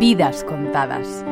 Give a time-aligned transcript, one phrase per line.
[0.00, 1.22] Vidas contadas.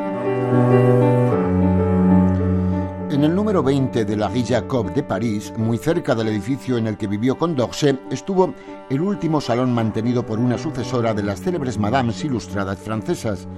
[3.11, 6.87] En el número 20 de la Rue Jacob de París, muy cerca del edificio en
[6.87, 8.53] el que vivió Condorcet, estuvo
[8.91, 13.49] el último salón mantenido por una sucesora de las célebres madames ilustradas francesas.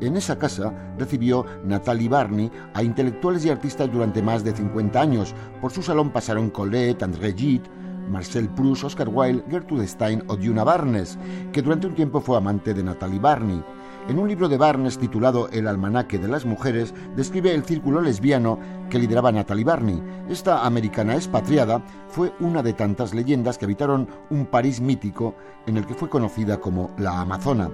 [0.00, 5.34] En esa casa recibió Nathalie Barney a intelectuales y artistas durante más de 50 años.
[5.60, 7.68] Por su salón pasaron Colette, André Gide,
[8.08, 11.18] Marcel Proust, Oscar Wilde, Gertrude Stein o Duna Barnes,
[11.52, 13.64] que durante un tiempo fue amante de Nathalie Barney.
[14.08, 18.58] En un libro de Barnes titulado El almanaque de las mujeres, describe el círculo lesbiano
[18.88, 20.02] que lideraba Natalie Barney.
[20.28, 25.36] Esta americana expatriada fue una de tantas leyendas que habitaron un París mítico
[25.66, 27.70] en el que fue conocida como la Amazona.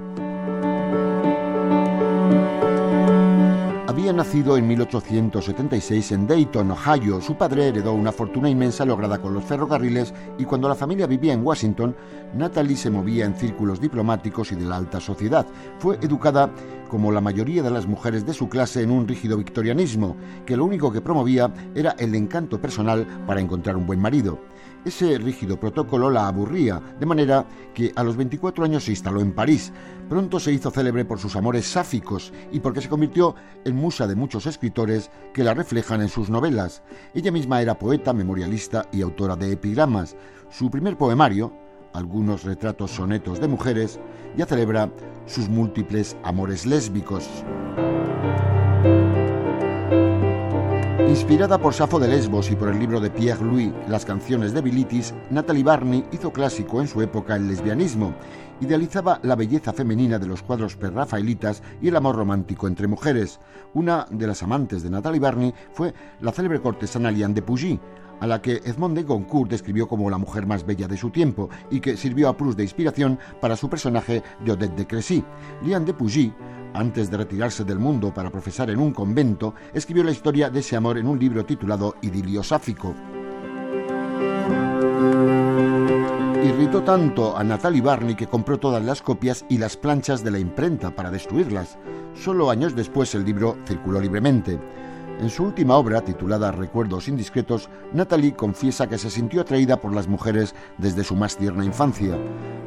[3.97, 7.19] Había nacido en 1876 en Dayton, Ohio.
[7.23, 11.33] Su padre heredó una fortuna inmensa lograda con los ferrocarriles y cuando la familia vivía
[11.33, 11.97] en Washington,
[12.35, 15.47] Natalie se movía en círculos diplomáticos y de la alta sociedad.
[15.79, 16.51] Fue educada
[16.91, 20.67] como la mayoría de las mujeres de su clase en un rígido victorianismo, que lo
[20.67, 24.39] único que promovía era el encanto personal para encontrar un buen marido.
[24.87, 29.33] Ese rígido protocolo la aburría, de manera que a los 24 años se instaló en
[29.33, 29.73] París.
[30.09, 33.35] Pronto se hizo célebre por sus amores sáficos y porque se convirtió
[33.65, 36.85] en musa de muchos escritores que la reflejan en sus novelas.
[37.15, 40.15] Ella misma era poeta, memorialista y autora de epigramas.
[40.51, 41.53] Su primer poemario,
[41.93, 43.99] algunos retratos sonetos de mujeres,
[44.37, 44.93] ya celebra
[45.27, 47.29] sus múltiples amores lésbicos.
[51.17, 54.61] Inspirada por Safo de Lesbos y por el libro de Pierre Louis, Las canciones de
[54.61, 58.15] Bilitis, Natalie Barney hizo clásico en su época el lesbianismo.
[58.61, 63.41] Idealizaba la belleza femenina de los cuadros perrafaelitas y el amor romántico entre mujeres.
[63.73, 67.81] Una de las amantes de Natalie Barney fue la célebre cortesana Liane de Pougy,
[68.21, 71.49] a la que Edmond de Goncourt describió como la mujer más bella de su tiempo
[71.71, 75.25] y que sirvió a Proust de inspiración para su personaje de Odette de Crécy.
[75.63, 76.33] Liane de Pougy
[76.77, 80.77] antes de retirarse del mundo para profesar en un convento, escribió la historia de ese
[80.77, 82.95] amor en un libro titulado Idilio Sáfico.
[86.45, 90.39] Irritó tanto a Natalie Barney que compró todas las copias y las planchas de la
[90.39, 91.79] imprenta para destruirlas.
[92.15, 94.61] Solo años después el libro circuló libremente.
[95.19, 100.09] En su última obra, titulada Recuerdos indiscretos, Natalie confiesa que se sintió atraída por las
[100.09, 102.19] mujeres desde su más tierna infancia.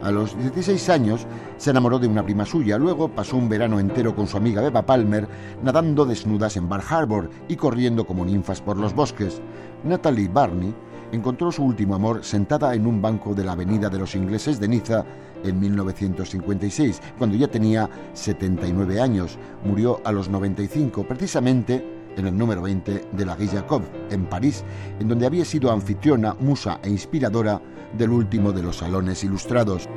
[0.02, 1.28] A los 16 años
[1.58, 4.84] se enamoró de una prima suya, luego pasó un verano entero con su amiga Beba
[4.84, 5.28] Palmer,
[5.62, 9.42] nadando desnudas en Bar Harbor y corriendo como ninfas por los bosques.
[9.84, 10.74] Natalie Barney
[11.12, 14.70] encontró su último amor sentada en un banco de la Avenida de los Ingleses de
[14.70, 15.06] Niza
[15.44, 19.38] en 1956, cuando ya tenía 79 años.
[19.64, 24.64] Murió a los 95, precisamente en el número 20 de la Jacob, en París,
[25.00, 27.62] en donde había sido anfitriona, musa e inspiradora
[27.97, 29.88] del último de los salones ilustrados.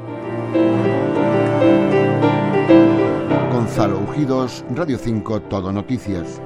[3.53, 6.41] Gonzalo Ujidos, Radio 5, Todo Noticias.